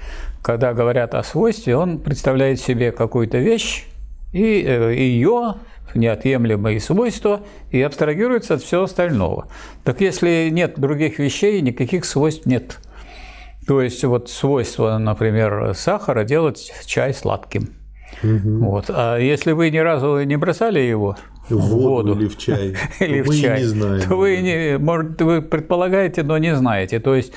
[0.47, 3.85] когда говорят о свойстве, он представляет себе какую-то вещь
[4.33, 5.57] и э, ее
[5.93, 7.41] неотъемлемые свойства
[7.73, 9.49] и абстрагируется от всего остального.
[9.83, 12.79] Так если нет других вещей, никаких свойств нет.
[13.67, 17.71] То есть вот свойство, например, сахара делать чай сладким.
[18.23, 18.65] Угу.
[18.65, 18.87] Вот.
[18.89, 21.17] А если вы ни разу не бросали его
[21.49, 22.75] в воду, или в чай.
[23.01, 23.61] или в чай.
[23.61, 24.03] не знаем.
[24.09, 26.99] То вы, не, может, вы предполагаете, но не знаете.
[26.99, 27.33] То есть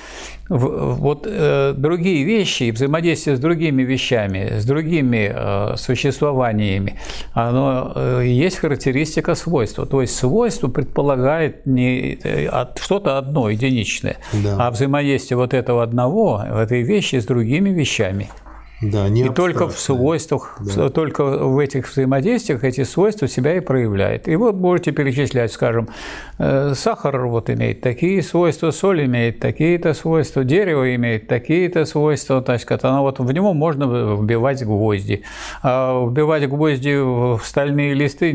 [0.50, 6.96] вот э, другие вещи, взаимодействие с другими вещами, с другими э, существованиями,
[7.34, 9.86] оно э, есть характеристика свойства.
[9.86, 12.50] То есть свойство предполагает не э,
[12.82, 14.56] что-то одно, единичное, да.
[14.60, 18.30] а взаимодействие вот этого одного, этой вещи с другими вещами.
[18.82, 20.90] Да, не и только в свойствах, да.
[20.90, 24.28] только в этих взаимодействиях эти свойства себя и проявляют.
[24.30, 25.90] И вот можете перечислять, скажем,
[26.38, 32.54] э, сахар вот имеет такие свойства, соль имеет такие-то свойства, дерево имеет такие-то свойства, то
[32.54, 35.24] есть оно вот в него можно вбивать гвозди.
[35.62, 38.32] А вбивать гвозди в стальные листы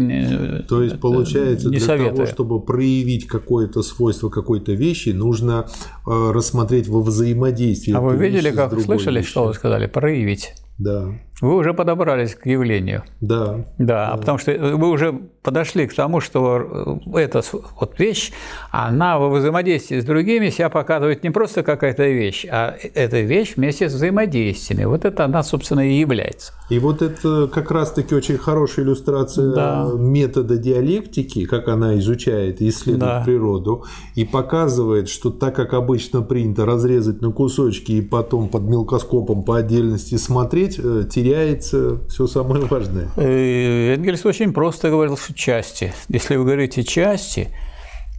[0.69, 2.17] То есть получается, не для советую.
[2.17, 5.67] того, чтобы проявить какое-то свойство какой-то вещи, нужно
[6.07, 7.95] э, рассмотреть во взаимодействии.
[7.95, 9.31] А вы видели, как слышали, вещью.
[9.31, 9.87] что вы сказали?
[9.87, 10.34] Проявить.
[10.35, 10.53] 9.
[10.79, 11.13] Да.
[11.41, 13.03] Вы уже подобрались к явлению.
[13.21, 13.65] Да.
[13.79, 14.17] Да, да.
[14.17, 17.43] потому что вы уже подошли к тому, что э, эта
[17.79, 18.33] вот вещь,
[18.71, 23.91] она во взаимодействии с другими себя показывает не просто какая-то вещь, а эта вещь вместе
[23.91, 24.85] с взаимодействиями.
[24.85, 26.55] Вот это она, собственно, и является.
[26.71, 29.91] И вот это как раз-таки очень хорошая иллюстрация да.
[29.95, 33.23] метода диалектики, как она изучает и исследует да.
[33.23, 33.85] природу,
[34.15, 39.59] и показывает, что так как обычно принято разрезать на кусочки и потом под мелкоскопом по
[39.59, 43.09] отдельности смотреть, э, теряется все самое важное.
[43.17, 45.93] Э, Энгельс очень просто говорил, что части.
[46.09, 47.49] Если вы говорите части,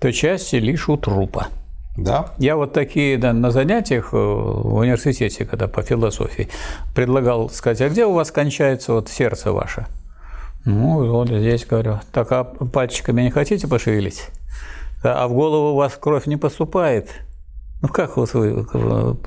[0.01, 1.47] то части лишь у трупа.
[1.97, 2.33] Да.
[2.37, 6.49] Я вот такие да, на занятиях э, в университете, когда по философии,
[6.93, 9.87] предлагал сказать, а где у вас кончается вот сердце ваше?
[10.65, 11.99] Ну, вот здесь говорю.
[12.11, 14.29] Так, а пальчиками не хотите пошевелить?
[15.03, 17.09] А в голову у вас кровь не поступает?
[17.81, 18.65] Ну, как вот вы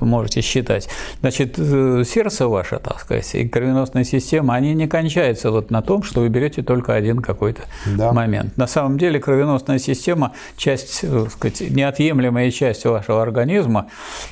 [0.01, 0.89] можете считать?
[1.21, 6.03] Значит, э, сердце ваше, так сказать, и кровеносная система, они не кончаются вот на том,
[6.03, 8.11] что вы берете только один какой-то да.
[8.11, 8.57] момент.
[8.57, 13.89] На самом деле кровеносная система– часть, э, так сказать, неотъемлемая часть вашего организма,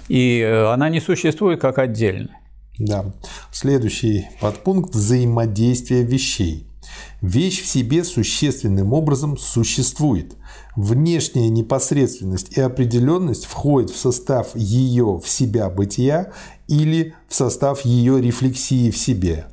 [0.07, 2.39] и э, она не существует как отдельная.
[2.79, 3.05] Да.
[3.51, 6.66] Следующий подпункт– взаимодействие вещей.
[7.21, 10.35] Вещь в себе существенным образом существует–
[10.77, 16.33] Внешняя непосредственность и определенность входят в состав ее в себя бытия
[16.67, 19.47] или в состав ее рефлексии в себе.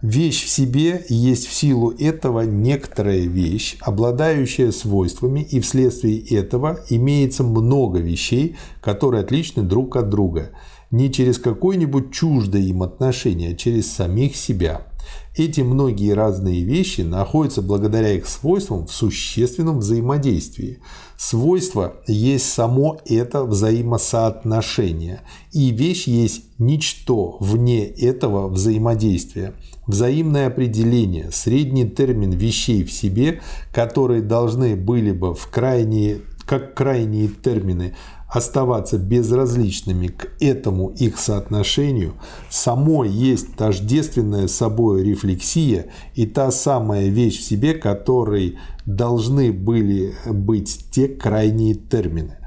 [0.00, 7.42] Вещь в себе есть в силу этого некоторая вещь, обладающая свойствами, и вследствие этого имеется
[7.42, 10.52] много вещей, которые отличны друг от друга,
[10.90, 14.86] не через какое-нибудь чуждое им отношение, а через самих себя–
[15.36, 20.80] эти многие разные вещи находятся благодаря их свойствам в существенном взаимодействии.
[21.18, 29.54] Свойство есть само это взаимосоотношение, и вещь есть ничто вне этого взаимодействия.
[29.86, 33.40] Взаимное определение, средний термин вещей в себе,
[33.72, 37.94] которые должны были бы в крайние, как крайние термины
[38.28, 42.14] оставаться безразличными к этому их соотношению,
[42.50, 50.86] самой есть тождественная собой рефлексия и та самая вещь в себе, которой должны были быть
[50.90, 52.38] те крайние термины.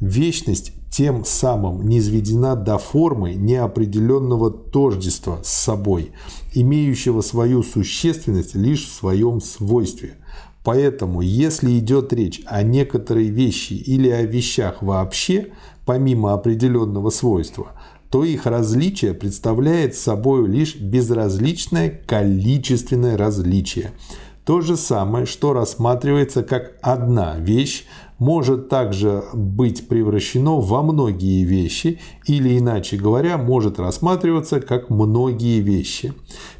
[0.00, 6.12] Вечность тем самым не изведена до формы неопределенного тождества с собой,
[6.54, 10.14] имеющего свою существенность лишь в своем свойстве–
[10.66, 15.52] Поэтому, если идет речь о некоторой вещи или о вещах вообще,
[15.84, 17.68] помимо определенного свойства,
[18.10, 23.92] то их различие представляет собой лишь безразличное количественное различие.
[24.44, 27.84] То же самое, что рассматривается как одна вещь,
[28.18, 36.12] может также быть превращено во многие вещи или, иначе говоря, может рассматриваться как многие вещи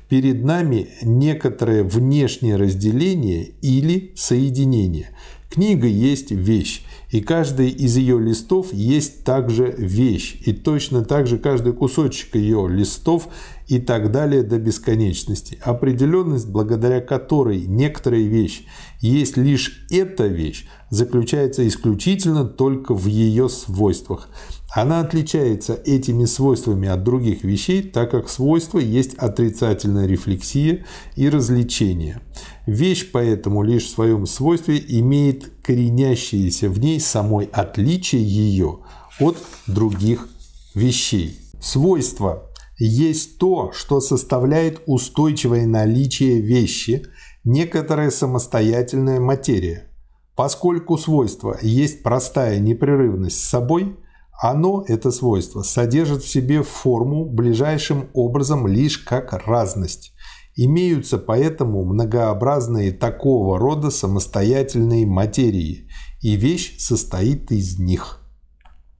[0.08, 5.10] перед нами некоторое внешнее разделение или соединение.
[5.50, 11.38] Книга есть вещь, и каждый из ее листов есть также вещь, и точно так же
[11.38, 13.28] каждый кусочек ее листов
[13.68, 15.58] и так далее до бесконечности.
[15.62, 18.64] Определенность, благодаря которой некоторая вещь
[19.00, 24.28] есть лишь эта вещь, заключается исключительно только в ее свойствах.
[24.76, 30.84] Она отличается этими свойствами от других вещей, так как свойство есть отрицательная рефлексия
[31.14, 32.20] и развлечение.
[32.66, 38.80] Вещь поэтому лишь в своем свойстве имеет коренящееся в ней самой отличие ее
[39.18, 40.28] от других
[40.74, 41.38] вещей.
[41.58, 47.06] Свойство есть то, что составляет устойчивое наличие вещи,
[47.44, 49.90] некоторая самостоятельная материя.
[50.34, 53.96] Поскольку свойство есть простая непрерывность с собой–
[54.38, 60.12] оно, это свойство, содержит в себе форму ближайшим образом лишь как разность.
[60.54, 65.88] Имеются поэтому многообразные такого рода самостоятельные материи,
[66.22, 68.20] и вещь состоит из них.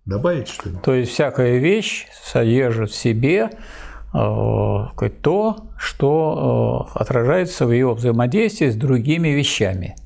[0.04, 0.82] Добавить что-нибудь?
[0.82, 8.68] То есть всякая вещь содержит в себе э, то, что э, отражается в ее взаимодействии
[8.68, 9.96] с другими вещами–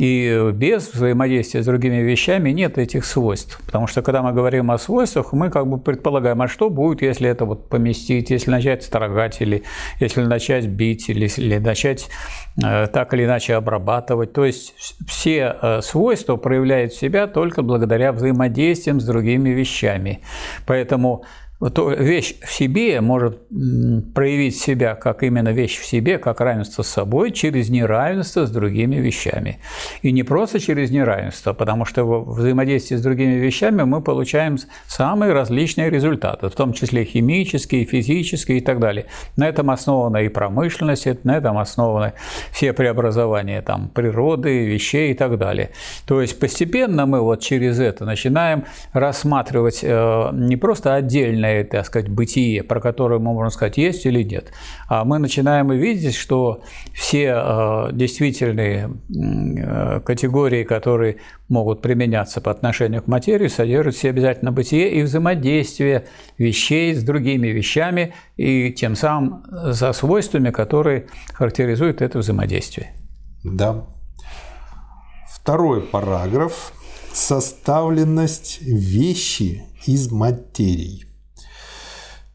[0.00, 3.60] И без взаимодействия с другими вещами нет этих свойств.
[3.66, 7.28] Потому что когда мы говорим о свойствах, мы как бы предполагаем, а что будет, если
[7.28, 9.62] это вот поместить, если начать строгать, или
[10.00, 12.08] если начать бить, или, или начать
[12.64, 14.32] э, так или иначе обрабатывать.
[14.32, 14.74] То есть
[15.06, 20.22] все э, свойства проявляют себя только благодаря взаимодействиям с другими вещами.
[20.64, 21.24] Поэтому
[21.68, 23.38] то вещь в себе может
[24.14, 28.96] проявить себя как именно вещь в себе, как равенство с собой, через неравенство с другими
[28.96, 29.58] вещами.
[30.00, 35.34] И не просто через неравенство, потому что в взаимодействии с другими вещами мы получаем самые
[35.34, 39.04] различные результаты, в том числе химические, физические и так далее.
[39.36, 42.14] На этом основана и промышленность, на этом основаны
[42.52, 45.70] все преобразования там, природы, вещей и так далее.
[46.06, 51.86] То есть постепенно мы вот через это начинаем рассматривать э, не просто отдельные реальное, так
[51.86, 54.52] сказать, бытие, про которое мы можем сказать, есть или нет.
[54.88, 61.16] А мы начинаем видеть, что все э, действительные э, категории, которые
[61.48, 66.06] могут применяться по отношению к материи, содержат все обязательно бытие и взаимодействие
[66.38, 72.94] вещей с другими вещами и тем самым за свойствами, которые характеризуют это взаимодействие.
[73.44, 73.86] Да.
[75.32, 76.72] Второй параграф–
[77.12, 81.09] составленность вещи из материй.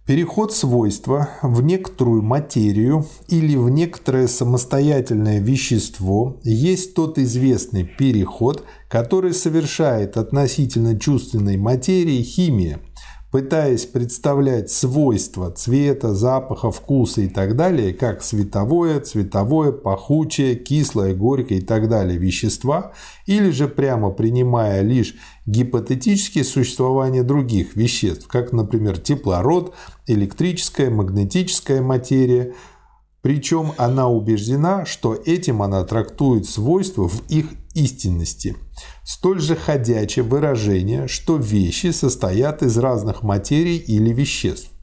[0.06, 9.34] Переход свойства в некоторую материю или в некоторое самостоятельное вещество есть тот известный переход, который
[9.34, 12.82] совершает относительно чувственной материи химия–
[13.36, 21.60] пытаясь представлять свойства цвета, запаха, вкуса и так далее, как световое, цветовое, пахучее, кислое, горькое
[21.60, 22.94] и так далее вещества,
[23.26, 29.74] или же прямо принимая лишь гипотетические существования других веществ, как, например, теплород,
[30.08, 32.54] электрическая, магнетическая материя,
[33.22, 38.56] причем она убеждена, что этим она трактует свойства в их истинности.
[39.04, 44.75] Столь же ходячее выражение, что вещи состоят из разных материй или веществ.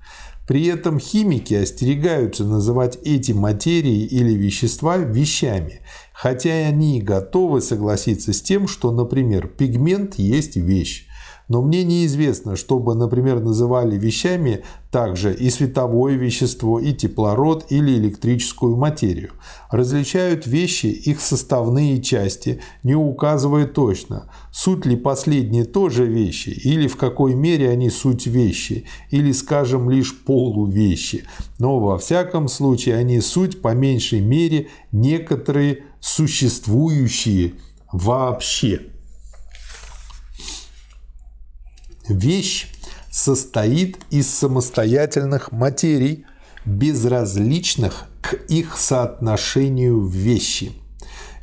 [0.46, 5.80] При этом химики остерегаются называть эти материи или вещества вещами,
[6.12, 11.06] хотя они готовы согласиться с тем, что, например, пигмент есть вещь.
[11.48, 18.76] Но мне неизвестно, чтобы, например, называли вещами также и световое вещество, и теплород или электрическую
[18.76, 19.32] материю.
[19.70, 26.96] Различают вещи их составные части, не указывая точно, суть ли последние тоже вещи, или в
[26.96, 31.24] какой мере они суть вещи, или, скажем, лишь полувещи.
[31.58, 37.54] Но во всяком случае они суть по меньшей мере некоторые существующие
[37.92, 38.91] вообще.
[42.08, 42.68] Вещь
[43.10, 46.24] состоит из самостоятельных материй,
[46.64, 50.72] безразличных к их соотношению в вещи.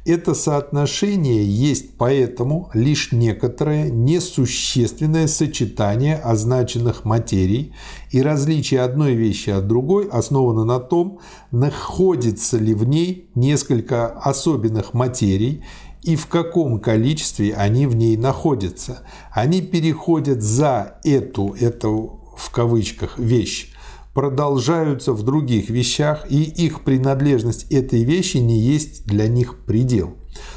[0.05, 7.73] Это соотношение есть поэтому лишь некоторое несущественное сочетание означенных материй,
[8.11, 11.19] и различие одной вещи от другой основано на том,
[11.51, 15.63] находится ли в ней несколько особенных материй
[16.03, 19.01] и в каком количестве они в ней находятся.
[19.31, 23.73] Они переходят за эту, эту в кавычках, вещь,
[24.13, 30.15] продолжаются в других вещах, и их принадлежность этой вещи не есть для них предел.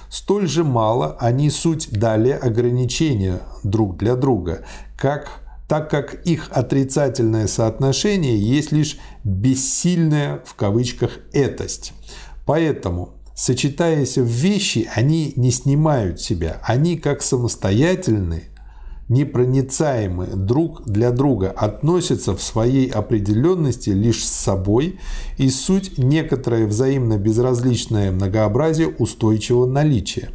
[0.09, 4.65] Столь же мало они суть далее ограничения друг для друга,
[4.97, 11.93] как, так как их отрицательное соотношение есть лишь бессильная в кавычках этость.
[12.47, 16.61] Поэтому сочетаясь в вещи, они не снимают себя.
[16.65, 18.45] Они как самостоятельные,
[19.09, 24.99] непроницаемые друг для друга, относятся в своей определенности лишь с собой
[25.39, 30.31] и суть некоторое взаимно безразличное многообразие устойчивого наличия.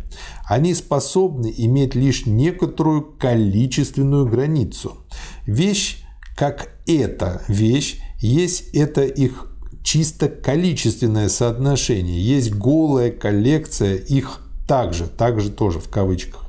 [0.48, 4.98] Они способны иметь лишь некоторую количественную границу.
[5.46, 6.04] Вещь,
[6.36, 9.47] как эта вещь, есть это их
[9.88, 12.22] чисто количественное соотношение.
[12.22, 16.42] Есть голая коллекция их также, также тоже в кавычках.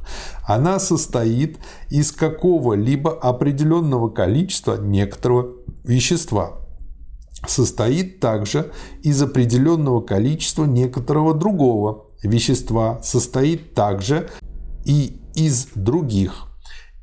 [0.44, 5.52] Она состоит из какого-либо определенного количества некоторого
[5.84, 6.54] вещества.
[7.46, 8.72] Состоит также
[9.04, 13.00] из определенного количества некоторого другого вещества.
[13.04, 14.30] Состоит также
[14.84, 16.47] и из других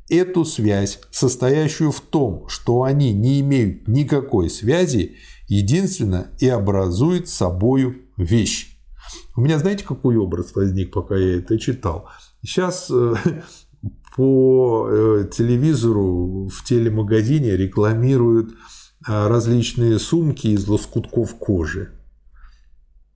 [0.10, 5.16] Эту связь, состоящую в том, что они не имеют никакой связи,
[5.48, 8.78] единственно и образует собою вещь.
[9.36, 12.08] У меня, знаете, какой образ возник, пока я это читал?
[12.44, 13.16] Сейчас э,
[14.16, 21.92] по э, телевизору в телемагазине рекламируют э, различные сумки из лоскутков кожи.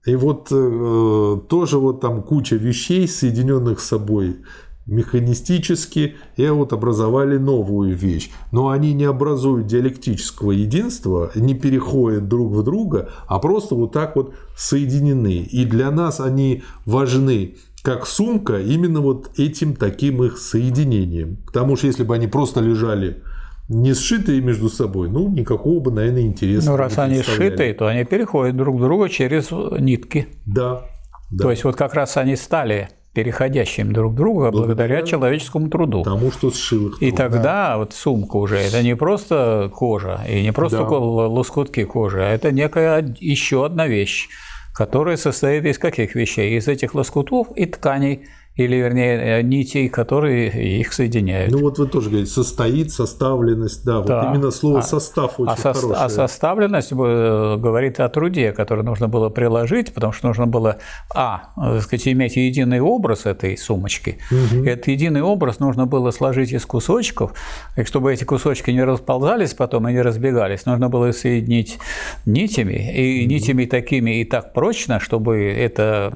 [0.06, 4.38] И вот э, тоже вот там куча вещей, соединенных с собой
[4.86, 8.30] механистически, и вот образовали новую вещь.
[8.52, 14.16] Но они не образуют диалектического единства, не переходят друг в друга, а просто вот так
[14.16, 15.38] вот соединены.
[15.38, 21.38] И для нас они важны как сумка именно вот этим таким их соединением.
[21.46, 23.22] Потому что если бы они просто лежали
[23.68, 28.04] не сшитые между собой, ну, никакого бы, наверное, интереса Ну, раз они сшитые, то они
[28.04, 30.26] переходят друг к другу через нитки.
[30.44, 30.82] Да.
[31.30, 31.44] да.
[31.44, 36.02] То есть, вот как раз они стали переходящим друг к другу благодаря, благодаря человеческому труду.
[36.02, 37.02] Тому, что сшил их.
[37.02, 37.78] И тогда да.
[37.78, 40.86] вот сумка уже это не просто кожа и не просто да.
[40.86, 44.28] лоскутки кожи, а это некая еще одна вещь,
[44.72, 46.56] которая состоит из каких вещей?
[46.56, 48.26] Из этих лоскутов и тканей–
[48.64, 51.52] или, вернее, э, нитей, которые их соединяют.
[51.52, 54.22] Ну вот вы тоже говорите, состоит, составленность, да, да.
[54.22, 55.94] вот именно слово а, «состав» очень а со, хорошее.
[55.94, 60.78] А составленность э, говорит о труде, который нужно было приложить, потому что нужно было,
[61.14, 64.18] а, э, так сказать, иметь единый образ этой сумочки.
[64.30, 64.64] Угу.
[64.64, 67.32] Этот единый образ нужно было сложить из кусочков,
[67.76, 71.78] и чтобы эти кусочки не расползались потом и не разбегались, нужно было соединить
[72.26, 73.30] нитями, и угу.
[73.30, 76.12] нитями такими и так прочно, чтобы эта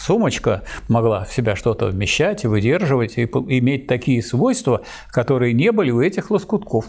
[0.00, 6.00] сумочка могла в себя что-то вмещать, выдерживать и иметь такие свойства, которые не были у
[6.00, 6.86] этих лоскутков.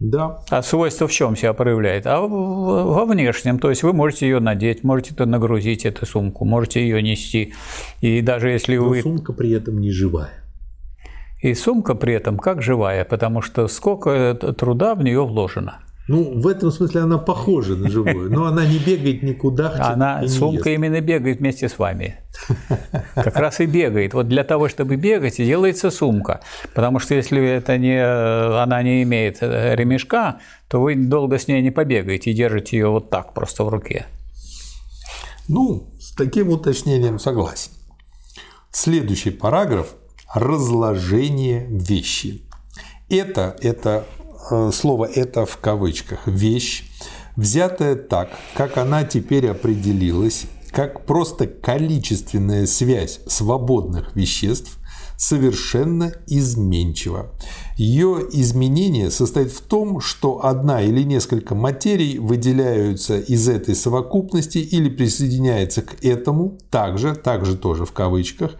[0.00, 0.40] Да.
[0.48, 2.06] А свойство в чем себя проявляет?
[2.06, 3.58] А во внешнем.
[3.58, 7.52] То есть вы можете ее надеть, можете это нагрузить эту сумку, можете ее нести.
[8.00, 9.02] И даже если Но вы.
[9.02, 10.30] Сумка при этом не живая.
[11.42, 15.80] И сумка при этом как живая, потому что сколько труда в нее вложено.
[16.10, 19.92] Ну, в этом смысле она похожа на живую, но она не бегает никуда.
[19.92, 22.16] Она, сумка именно бегает вместе с вами.
[23.14, 24.12] Как раз и бегает.
[24.12, 26.40] Вот для того, чтобы бегать, делается сумка.
[26.74, 31.62] Потому что если это не, она не имеет э, ремешка, то вы долго с ней
[31.62, 34.06] не побегаете и держите ее вот так просто в руке.
[35.46, 37.70] Ну, с таким уточнением согласен.
[38.72, 39.94] Следующий параграф–
[40.34, 42.42] разложение вещи.
[43.08, 44.06] Это, это
[44.72, 46.84] слово «это» в кавычках, вещь,
[47.36, 54.78] взятая так, как она теперь определилась, как просто количественная связь свободных веществ,
[55.20, 57.30] совершенно изменчива.
[57.76, 64.88] Ее изменение состоит в том, что одна или несколько материй выделяются из этой совокупности или
[64.88, 68.52] присоединяются к этому, также, также тоже в кавычках,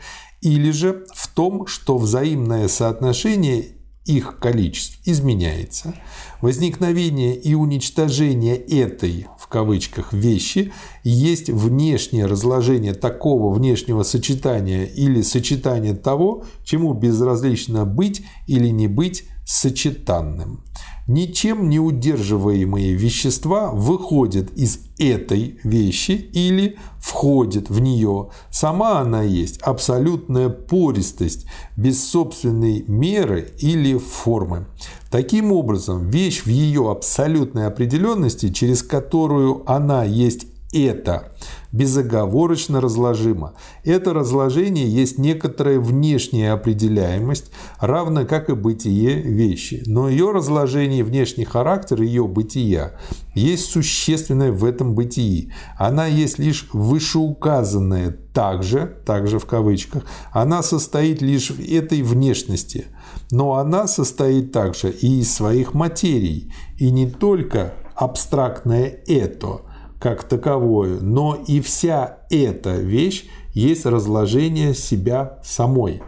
[0.42, 5.94] или же в том, что взаимное соотношение их количеств изменяется.
[6.40, 10.72] Возникновение и уничтожение этой, в кавычках, вещи
[11.04, 19.24] есть внешнее разложение такого внешнего сочетания или сочетания того, чему безразлично быть или не быть
[19.46, 20.64] сочетанным.
[21.10, 28.28] Ничем не удерживаемые вещества выходят из этой вещи или входят в нее.
[28.52, 31.46] Сама она есть абсолютная пористость,
[31.76, 34.66] без собственной меры или формы.
[35.10, 41.32] Таким образом, вещь в ее абсолютной определенности, через которую она есть это
[41.72, 43.54] безоговорочно разложимо.
[43.84, 49.82] Это разложение есть некоторая внешняя определяемость, равно как и бытие вещи.
[49.86, 52.94] Но ее разложение, внешний характер ее бытия
[53.34, 55.52] есть существенное в этом бытии.
[55.76, 62.86] Она есть лишь вышеуказанная также, также в кавычках, она состоит лишь в этой внешности.
[63.32, 69.62] Но она состоит также и из своих материй, и не только абстрактное «это»,
[70.00, 76.02] как таковое, но и вся эта вещь есть разложение себя самой.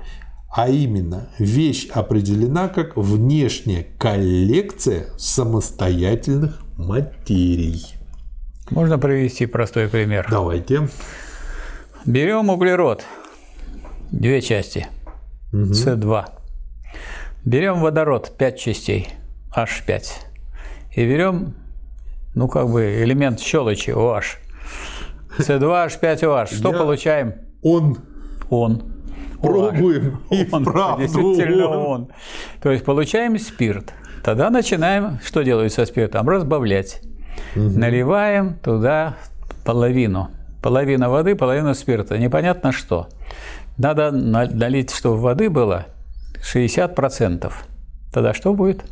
[0.55, 7.85] А именно, вещь определена как внешняя коллекция самостоятельных материй.
[8.71, 10.27] Можно привести простой пример?
[10.31, 10.89] Давайте.
[12.07, 13.05] Берем углерод,
[14.11, 14.89] две части,
[15.53, 15.73] угу.
[15.73, 16.25] С2.
[17.45, 19.09] Берем водород, 5 частей,
[19.55, 20.03] H5.
[20.95, 21.55] И берем
[22.35, 24.39] ну, как бы элемент щелочи OH.
[25.39, 26.55] C2H5OH.
[26.55, 26.79] Что Я...
[26.79, 27.35] получаем?
[27.63, 27.99] Он.
[28.51, 28.83] Он.
[29.41, 30.21] Пробуем.
[30.31, 30.65] И он.
[30.65, 31.03] Правду.
[31.03, 31.87] Действительно он.
[31.87, 32.09] он.
[32.63, 33.93] То есть получаем спирт.
[34.23, 36.29] Тогда начинаем, что делают со спиртом?
[36.29, 37.01] Разбавлять.
[37.57, 37.79] Угу.
[37.79, 39.17] Наливаем туда
[39.65, 40.31] половину.
[40.63, 42.19] Половина воды, половина спирта.
[42.19, 43.09] Непонятно что.
[43.79, 45.87] Надо налить, чтобы воды было
[46.41, 47.53] 60%.
[48.13, 48.85] Тогда что будет?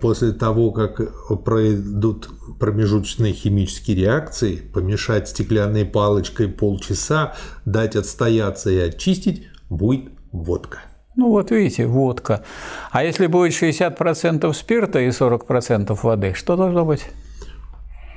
[0.00, 1.00] После того, как
[1.44, 10.80] пройдут промежуточные химические реакции, помешать стеклянной палочкой полчаса, дать отстояться и очистить, будет водка.
[11.16, 12.44] Ну вот видите, водка.
[12.90, 17.04] А если будет 60% спирта и 40% воды, что должно быть?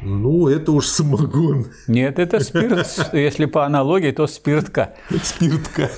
[0.03, 1.67] Ну, это уж самогон.
[1.87, 3.09] Нет, это спирт.
[3.13, 4.95] Если по аналогии, то спиртка.
[5.23, 5.91] Спиртка.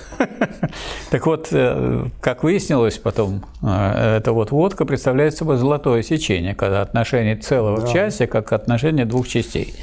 [1.10, 6.82] Так вот, э, как выяснилось потом, э, эта вот водка представляет собой золотое сечение, когда
[6.82, 7.88] отношение целого да.
[7.88, 9.74] в как отношение двух частей.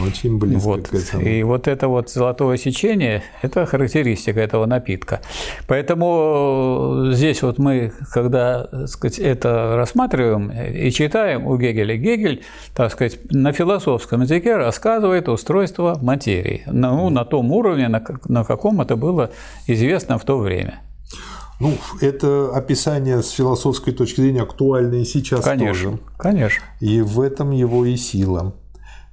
[0.00, 0.88] Очень близко вот.
[0.88, 1.22] к этому.
[1.22, 5.20] И вот это вот золотое сечение– это характеристика этого напитка.
[5.66, 12.42] Поэтому здесь вот мы, когда так сказать, это рассматриваем и читаем у Гегеля, Гегель,
[12.74, 18.80] так сказать, на философском языке рассказывает устройство материи, ну, на том уровне, на, на каком
[18.80, 19.30] это было
[19.66, 19.77] известно
[20.18, 20.82] в то время.
[21.60, 26.00] Ну, это описание с философской точки зрения актуально и сейчас конечно, тоже.
[26.16, 26.64] Конечно.
[26.80, 28.54] И в этом его и сила.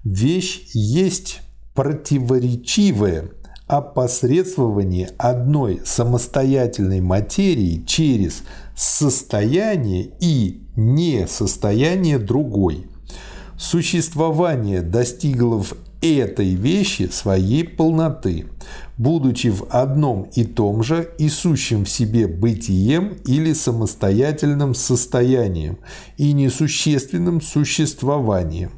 [0.03, 1.41] Вещь есть
[1.73, 3.31] противоречивое
[3.67, 8.43] опосредствование одной самостоятельной материи через
[8.75, 12.85] состояние и несостояние другой.
[13.57, 18.45] Существование достигло в этой вещи своей полноты,
[18.97, 25.77] будучи в одном и том же и сущим в себе бытием или самостоятельным состоянием
[26.17, 28.71] и несущественным существованием.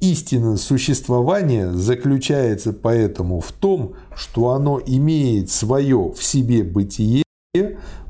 [0.00, 7.24] Истина существования заключается поэтому в том, что оно имеет свое в себе бытие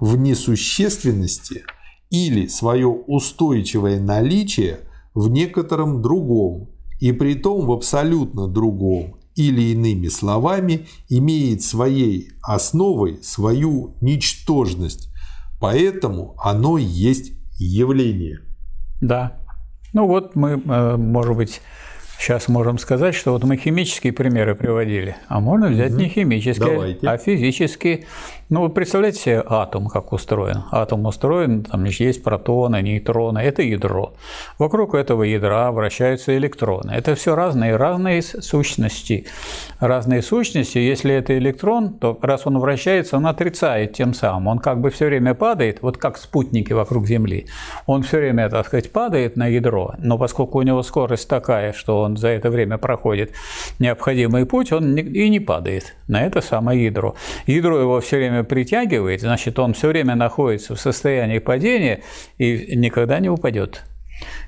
[0.01, 1.63] в несущественности
[2.11, 4.81] или свое устойчивое наличие
[5.15, 6.71] в некотором другом,
[7.01, 15.11] и при том в абсолютно другом, или иными словами, имеет своей основой свою ничтожность,
[15.61, 18.41] поэтому оно есть явление.
[19.01, 19.39] Да.
[19.93, 21.61] Ну вот мы, э, может быть,
[22.19, 26.01] Сейчас можем сказать, что вот мы химические примеры приводили, а можно взять угу.
[26.01, 27.07] не химические, Давайте.
[27.07, 28.07] а физические.
[28.49, 30.63] Ну, вот представляете себе атом, как устроен.
[30.71, 34.13] Атом устроен, там есть протоны, нейтроны, это ядро.
[34.57, 36.93] Вокруг этого ядра вращаются электроны.
[36.93, 39.27] Это все разные, разные сущности.
[39.81, 44.47] Разные сущности, если это электрон, то раз он вращается, он отрицает тем самым.
[44.47, 47.49] Он как бы все время падает, вот как спутники вокруг Земли.
[47.87, 52.01] Он все время, так сказать, падает на ядро, но поскольку у него скорость такая, что
[52.01, 53.33] он за это время проходит
[53.81, 57.17] необходимый путь, он и не падает на это самое ядро.
[57.47, 62.03] Ядро его все время притягивает, значит, он все время находится в состоянии падения
[62.39, 63.83] и никогда не упадет.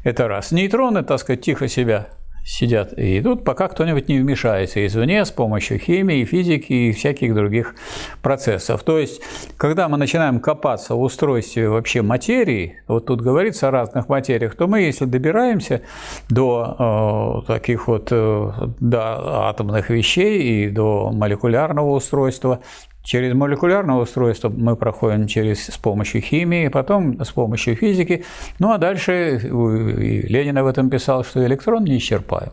[0.05, 0.53] Это раз.
[0.53, 2.09] Нейтроны, так сказать, тихо себя
[2.49, 7.75] сидят и идут, пока кто-нибудь не вмешается извне с помощью химии, физики и всяких других
[8.23, 8.83] процессов.
[8.85, 9.21] То есть,
[9.59, 14.67] когда мы начинаем копаться в устройстве вообще материи, вот тут говорится о разных материях, то
[14.67, 15.83] мы, если добираемся
[16.31, 22.61] до э, таких вот э, до атомных вещей и до молекулярного устройства,
[23.09, 28.23] Через молекулярное устройство мы проходим через, с помощью химии, потом с помощью физики.
[28.59, 32.53] Ну а дальше и Ленин об этом писал, что электрон не исчерпаем.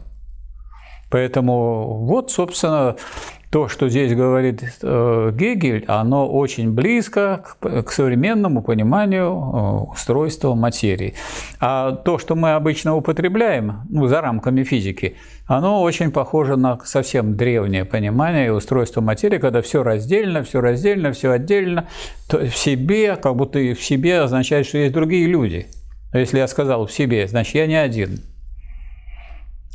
[1.12, 2.96] Поэтому вот, собственно,
[3.50, 11.16] то, что здесь говорит э, Гегель, оно очень близко к, современному пониманию э, устройства материи.
[11.60, 17.38] А то, что мы обычно употребляем ну, за рамками физики, оно очень похоже на совсем
[17.38, 21.88] древнее понимание устройства материи, когда все раздельно, все раздельно, все отдельно,
[22.28, 25.68] то в себе, как будто в себе означает, что есть другие люди.
[26.14, 28.22] Если я сказал в себе, значит, я не один.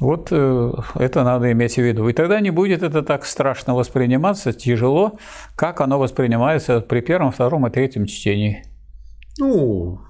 [0.00, 2.08] Вот э, это надо иметь в виду.
[2.08, 5.18] И тогда не будет это так страшно восприниматься, тяжело,
[5.54, 8.64] как оно воспринимается при первом, втором и третьем чтении.
[9.38, 10.00] Ну,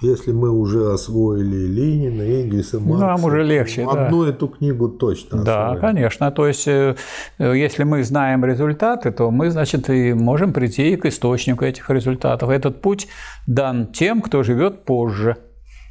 [0.00, 3.84] если мы уже освоили Ленина, Энгельса, Маркса, нам уже легче.
[3.84, 4.30] Одну да.
[4.30, 5.42] эту книгу точно.
[5.42, 5.80] Да, освоили.
[5.80, 6.30] конечно.
[6.30, 6.96] То есть, э,
[7.38, 12.48] если мы знаем результаты, то мы, значит, и можем прийти к источнику этих результатов.
[12.48, 13.08] Этот путь
[13.46, 15.36] дан тем, кто живет позже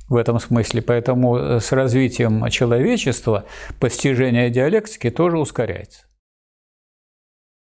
[0.10, 0.82] в этом смысле.
[0.82, 3.46] Поэтому э, с развитием человечества
[3.80, 6.09] постижение диалектики тоже ускоряется.